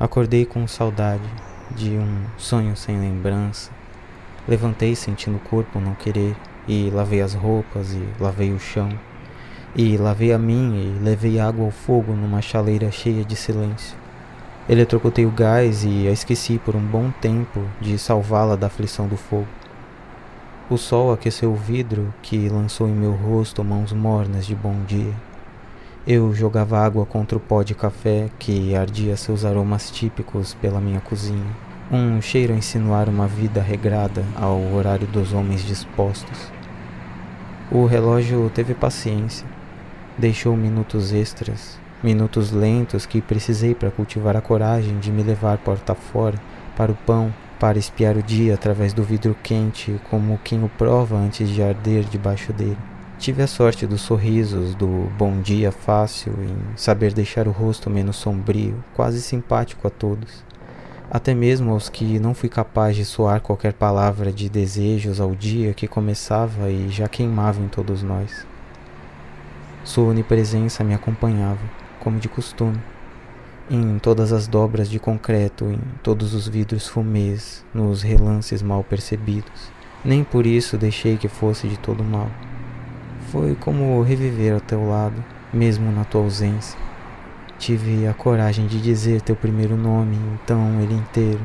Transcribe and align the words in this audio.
Acordei 0.00 0.46
com 0.46 0.66
saudade 0.66 1.28
de 1.76 1.90
um 1.90 2.24
sonho 2.38 2.74
sem 2.74 2.98
lembrança. 2.98 3.70
Levantei 4.48 4.96
sentindo 4.96 5.36
o 5.36 5.40
corpo 5.40 5.78
não 5.78 5.94
querer 5.94 6.34
e 6.66 6.88
lavei 6.88 7.20
as 7.20 7.34
roupas 7.34 7.92
e 7.92 8.02
lavei 8.18 8.50
o 8.50 8.58
chão. 8.58 8.88
E 9.76 9.98
lavei 9.98 10.32
a 10.32 10.38
mim 10.38 10.74
e 10.74 11.04
levei 11.04 11.38
água 11.38 11.66
ao 11.66 11.70
fogo 11.70 12.14
numa 12.14 12.40
chaleira 12.40 12.90
cheia 12.90 13.22
de 13.22 13.36
silêncio. 13.36 13.94
Eletrocutei 14.66 15.26
o 15.26 15.30
gás 15.30 15.84
e 15.84 16.08
a 16.08 16.12
esqueci 16.12 16.58
por 16.58 16.74
um 16.74 16.80
bom 16.80 17.10
tempo 17.20 17.62
de 17.78 17.98
salvá-la 17.98 18.56
da 18.56 18.68
aflição 18.68 19.06
do 19.06 19.18
fogo. 19.18 19.48
O 20.70 20.78
sol 20.78 21.12
aqueceu 21.12 21.52
o 21.52 21.56
vidro 21.56 22.14
que 22.22 22.48
lançou 22.48 22.88
em 22.88 22.94
meu 22.94 23.12
rosto 23.12 23.62
mãos 23.62 23.92
mornas 23.92 24.46
de 24.46 24.54
bom 24.54 24.82
dia. 24.86 25.12
Eu 26.06 26.32
jogava 26.32 26.78
água 26.78 27.04
contra 27.04 27.36
o 27.36 27.40
pó 27.40 27.62
de 27.62 27.74
café 27.74 28.30
que 28.38 28.74
ardia 28.74 29.18
seus 29.18 29.44
aromas 29.44 29.90
típicos 29.90 30.54
pela 30.54 30.80
minha 30.80 30.98
cozinha. 30.98 31.54
Um 31.92 32.22
cheiro 32.22 32.54
a 32.54 32.56
insinuar 32.56 33.06
uma 33.06 33.26
vida 33.26 33.60
regrada 33.60 34.24
ao 34.34 34.58
horário 34.72 35.06
dos 35.06 35.34
homens 35.34 35.62
dispostos. 35.62 36.50
O 37.70 37.84
relógio 37.84 38.50
teve 38.54 38.72
paciência. 38.72 39.46
Deixou 40.16 40.56
minutos 40.56 41.12
extras, 41.12 41.78
minutos 42.02 42.50
lentos 42.50 43.04
que 43.04 43.20
precisei 43.20 43.74
para 43.74 43.90
cultivar 43.90 44.34
a 44.38 44.40
coragem 44.40 44.98
de 45.00 45.12
me 45.12 45.22
levar 45.22 45.58
porta 45.58 45.94
fora 45.94 46.40
para 46.74 46.92
o 46.92 46.96
pão, 46.96 47.30
para 47.58 47.78
espiar 47.78 48.16
o 48.16 48.22
dia 48.22 48.54
através 48.54 48.94
do 48.94 49.02
vidro 49.02 49.36
quente, 49.42 50.00
como 50.08 50.40
quem 50.42 50.64
o 50.64 50.68
prova 50.68 51.16
antes 51.16 51.46
de 51.50 51.62
arder 51.62 52.04
debaixo 52.04 52.54
dele. 52.54 52.89
Tive 53.20 53.42
a 53.42 53.46
sorte 53.46 53.86
dos 53.86 54.00
sorrisos, 54.00 54.74
do 54.74 54.86
bom 55.18 55.42
dia 55.42 55.70
fácil, 55.70 56.32
em 56.42 56.56
saber 56.74 57.12
deixar 57.12 57.46
o 57.46 57.50
rosto 57.50 57.90
menos 57.90 58.16
sombrio, 58.16 58.82
quase 58.94 59.20
simpático 59.20 59.86
a 59.86 59.90
todos. 59.90 60.42
Até 61.10 61.34
mesmo 61.34 61.70
aos 61.70 61.90
que 61.90 62.18
não 62.18 62.32
fui 62.32 62.48
capaz 62.48 62.96
de 62.96 63.04
soar 63.04 63.42
qualquer 63.42 63.74
palavra 63.74 64.32
de 64.32 64.48
desejos 64.48 65.20
ao 65.20 65.34
dia 65.34 65.74
que 65.74 65.86
começava 65.86 66.70
e 66.70 66.88
já 66.88 67.08
queimava 67.08 67.60
em 67.60 67.68
todos 67.68 68.02
nós. 68.02 68.46
Sua 69.84 70.08
onipresença 70.08 70.82
me 70.82 70.94
acompanhava, 70.94 71.60
como 72.02 72.18
de 72.18 72.28
costume, 72.28 72.80
em 73.70 73.98
todas 73.98 74.32
as 74.32 74.48
dobras 74.48 74.88
de 74.88 74.98
concreto, 74.98 75.66
em 75.66 75.80
todos 76.02 76.32
os 76.32 76.48
vidros 76.48 76.88
fumês, 76.88 77.66
nos 77.74 78.00
relances 78.00 78.62
mal 78.62 78.82
percebidos. 78.82 79.70
Nem 80.02 80.24
por 80.24 80.46
isso 80.46 80.78
deixei 80.78 81.18
que 81.18 81.28
fosse 81.28 81.68
de 81.68 81.78
todo 81.78 82.02
mal. 82.02 82.30
Foi 83.30 83.54
como 83.54 84.02
reviver 84.02 84.54
ao 84.54 84.60
teu 84.60 84.88
lado, 84.88 85.24
mesmo 85.52 85.92
na 85.92 86.04
tua 86.04 86.22
ausência. 86.22 86.76
Tive 87.60 88.04
a 88.08 88.12
coragem 88.12 88.66
de 88.66 88.80
dizer 88.80 89.20
teu 89.20 89.36
primeiro 89.36 89.76
nome, 89.76 90.18
então 90.34 90.80
ele 90.80 90.94
inteiro, 90.94 91.40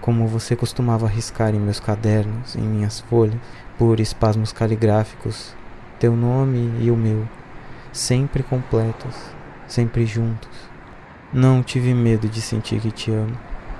como 0.00 0.26
você 0.26 0.56
costumava 0.56 1.06
riscar 1.06 1.54
em 1.54 1.60
meus 1.60 1.78
cadernos, 1.78 2.56
em 2.56 2.62
minhas 2.62 2.98
folhas, 2.98 3.36
por 3.78 4.00
espasmos 4.00 4.52
caligráficos, 4.52 5.54
teu 6.00 6.16
nome 6.16 6.72
e 6.80 6.90
o 6.90 6.96
meu, 6.96 7.28
sempre 7.92 8.42
completos, 8.42 9.14
sempre 9.68 10.04
juntos. 10.04 10.50
Não 11.32 11.62
tive 11.62 11.94
medo 11.94 12.28
de 12.28 12.40
sentir 12.40 12.80
que 12.80 12.90
te 12.90 13.12
amo. 13.12 13.38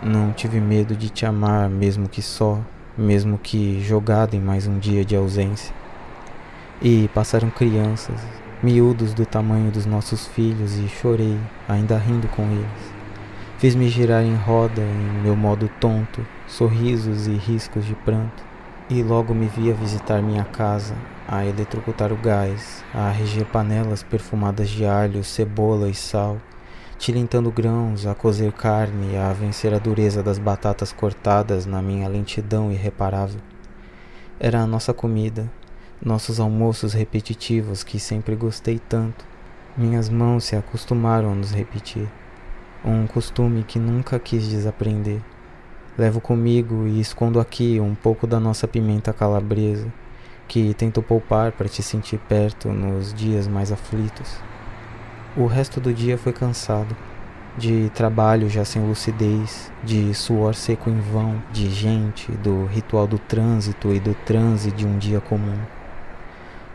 Não 0.00 0.32
tive 0.32 0.60
medo 0.60 0.94
de 0.94 1.08
te 1.08 1.26
amar, 1.26 1.68
mesmo 1.68 2.08
que 2.08 2.22
só, 2.22 2.60
mesmo 2.96 3.38
que 3.38 3.82
jogado 3.82 4.34
em 4.34 4.40
mais 4.40 4.68
um 4.68 4.78
dia 4.78 5.04
de 5.04 5.16
ausência. 5.16 5.74
E 6.86 7.08
passaram 7.14 7.48
crianças, 7.48 8.20
miúdos 8.62 9.14
do 9.14 9.24
tamanho 9.24 9.70
dos 9.70 9.86
nossos 9.86 10.26
filhos, 10.26 10.76
e 10.76 10.86
chorei, 10.86 11.40
ainda 11.66 11.96
rindo 11.96 12.28
com 12.28 12.42
eles. 12.42 12.92
Fiz-me 13.56 13.88
girar 13.88 14.22
em 14.22 14.34
roda 14.34 14.82
em 14.82 15.22
meu 15.22 15.34
modo 15.34 15.70
tonto, 15.80 16.20
sorrisos 16.46 17.26
e 17.26 17.32
riscos 17.32 17.86
de 17.86 17.94
pranto. 17.94 18.44
E 18.90 19.02
logo 19.02 19.32
me 19.32 19.46
vi 19.46 19.70
a 19.70 19.74
visitar 19.74 20.20
minha 20.20 20.44
casa, 20.44 20.94
a 21.26 21.46
eletrocutar 21.46 22.12
o 22.12 22.16
gás, 22.16 22.84
a 22.92 23.10
reger 23.10 23.46
panelas 23.46 24.02
perfumadas 24.02 24.68
de 24.68 24.84
alho, 24.84 25.24
cebola 25.24 25.88
e 25.88 25.94
sal, 25.94 26.36
tilintando 26.98 27.50
grãos, 27.50 28.06
a 28.06 28.14
cozer 28.14 28.52
carne, 28.52 29.16
a 29.16 29.32
vencer 29.32 29.72
a 29.72 29.78
dureza 29.78 30.22
das 30.22 30.38
batatas 30.38 30.92
cortadas 30.92 31.64
na 31.64 31.80
minha 31.80 32.06
lentidão 32.08 32.70
irreparável. 32.70 33.40
Era 34.38 34.60
a 34.60 34.66
nossa 34.66 34.92
comida, 34.92 35.50
nossos 36.04 36.38
almoços 36.38 36.92
repetitivos 36.92 37.82
que 37.82 37.98
sempre 37.98 38.36
gostei 38.36 38.78
tanto. 38.78 39.24
Minhas 39.76 40.10
mãos 40.10 40.44
se 40.44 40.54
acostumaram 40.54 41.32
a 41.32 41.34
nos 41.34 41.50
repetir, 41.50 42.06
um 42.84 43.06
costume 43.06 43.64
que 43.64 43.78
nunca 43.78 44.18
quis 44.18 44.46
desaprender. 44.46 45.20
Levo 45.96 46.20
comigo 46.20 46.86
e 46.86 47.00
escondo 47.00 47.40
aqui 47.40 47.80
um 47.80 47.94
pouco 47.94 48.26
da 48.26 48.38
nossa 48.38 48.68
pimenta 48.68 49.12
calabresa, 49.12 49.90
que 50.46 50.74
tento 50.74 51.02
poupar 51.02 51.52
para 51.52 51.68
te 51.68 51.82
sentir 51.82 52.18
perto 52.18 52.68
nos 52.68 53.14
dias 53.14 53.48
mais 53.48 53.72
aflitos. 53.72 54.36
O 55.36 55.46
resto 55.46 55.80
do 55.80 55.92
dia 55.92 56.18
foi 56.18 56.32
cansado, 56.32 56.94
de 57.56 57.90
trabalho 57.94 58.50
já 58.50 58.64
sem 58.64 58.86
lucidez, 58.86 59.72
de 59.82 60.12
suor 60.12 60.54
seco 60.54 60.90
em 60.90 61.00
vão, 61.00 61.42
de 61.52 61.70
gente, 61.70 62.30
do 62.32 62.66
ritual 62.66 63.06
do 63.06 63.18
trânsito 63.18 63.92
e 63.92 63.98
do 63.98 64.14
transe 64.14 64.70
de 64.70 64.84
um 64.84 64.98
dia 64.98 65.20
comum. 65.20 65.58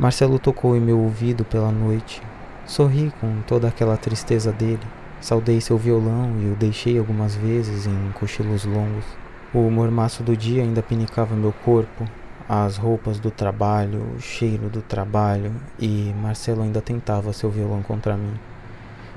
Marcelo 0.00 0.38
tocou 0.38 0.74
em 0.74 0.80
meu 0.80 0.98
ouvido 0.98 1.44
pela 1.44 1.70
noite. 1.70 2.22
Sorri 2.64 3.12
com 3.20 3.42
toda 3.46 3.68
aquela 3.68 3.98
tristeza 3.98 4.50
dele. 4.50 4.80
Saudei 5.20 5.60
seu 5.60 5.76
violão 5.76 6.40
e 6.40 6.50
o 6.50 6.56
deixei 6.56 6.98
algumas 6.98 7.34
vezes 7.34 7.86
em 7.86 8.10
cochilos 8.12 8.64
longos. 8.64 9.04
O 9.52 9.70
mormaço 9.70 10.22
do 10.22 10.34
dia 10.34 10.62
ainda 10.62 10.82
pinicava 10.82 11.36
meu 11.36 11.52
corpo, 11.52 12.06
as 12.48 12.78
roupas 12.78 13.20
do 13.20 13.30
trabalho, 13.30 14.00
o 14.16 14.20
cheiro 14.22 14.70
do 14.70 14.80
trabalho, 14.80 15.52
e 15.78 16.14
Marcelo 16.22 16.62
ainda 16.62 16.80
tentava 16.80 17.34
seu 17.34 17.50
violão 17.50 17.82
contra 17.82 18.16
mim. 18.16 18.32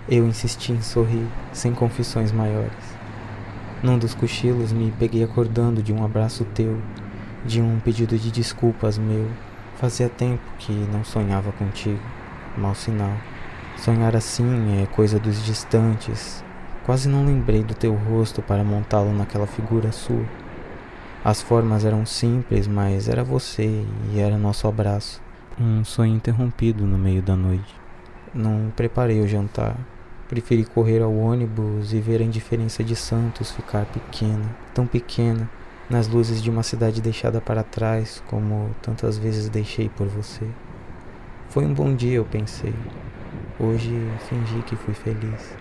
Eu 0.10 0.28
insisti 0.28 0.74
em 0.74 0.82
sorrir, 0.82 1.26
sem 1.54 1.74
confissões 1.74 2.34
maiores. 2.34 2.98
Num 3.82 3.98
dos 3.98 4.14
cochilos 4.14 4.74
me 4.74 4.92
peguei 5.00 5.24
acordando 5.24 5.82
de 5.82 5.94
um 5.94 6.04
abraço 6.04 6.44
teu, 6.54 6.78
de 7.46 7.62
um 7.62 7.80
pedido 7.80 8.18
de 8.18 8.30
desculpas 8.30 8.98
meu, 8.98 9.30
Fazia 9.78 10.08
tempo 10.08 10.42
que 10.60 10.72
não 10.72 11.04
sonhava 11.04 11.52
contigo. 11.52 12.00
Mau 12.58 12.76
sinal. 12.76 13.14
Sonhar 13.78 14.16
assim 14.16 14.82
é 14.82 14.86
coisa 14.86 15.20
dos 15.20 15.44
distantes. 15.44 16.44
Quase 16.86 17.10
não 17.10 17.26
lembrei 17.26 17.64
do 17.64 17.74
teu 17.74 17.94
rosto 17.94 18.42
para 18.42 18.64
montá-lo 18.64 19.14
naquela 19.14 19.48
figura 19.48 19.92
sua. 19.92 20.24
As 21.24 21.42
formas 21.42 21.86
eram 21.86 22.06
simples, 22.06 22.68
mas 22.68 23.08
era 23.08 23.24
você 23.24 23.86
e 24.12 24.20
era 24.20 24.38
nosso 24.38 24.68
abraço. 24.68 25.22
Um 25.60 25.84
sonho 25.84 26.16
interrompido 26.16 26.86
no 26.86 26.98
meio 26.98 27.22
da 27.22 27.36
noite. 27.36 27.76
Não 28.34 28.72
preparei 28.76 29.22
o 29.22 29.28
jantar. 29.28 29.78
Preferi 30.28 30.66
correr 30.66 31.02
ao 31.02 31.14
ônibus 31.14 31.94
e 31.94 32.00
ver 32.00 32.22
a 32.22 32.26
indiferença 32.26 32.84
de 32.84 32.96
Santos 32.96 33.52
ficar 33.52 33.86
pequena, 33.86 34.46
tão 34.74 34.88
pequena, 34.88 35.50
nas 35.94 36.08
luzes 36.08 36.42
de 36.42 36.50
uma 36.50 36.64
cidade 36.64 37.00
deixada 37.00 37.40
para 37.40 37.62
trás, 37.62 38.24
como 38.26 38.76
tantas 38.82 39.16
vezes 39.16 39.48
deixei 39.48 39.90
por 39.90 40.08
você. 40.08 40.48
Foi 41.50 41.64
um 41.68 41.74
bom 41.74 41.96
dia, 41.96 42.16
eu 42.16 42.26
pensei. 42.26 42.74
Hoje 43.60 43.92
fingi 44.28 44.64
que 44.64 44.76
fui 44.76 44.96
feliz. 44.96 45.56